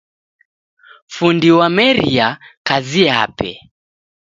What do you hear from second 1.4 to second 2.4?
wameria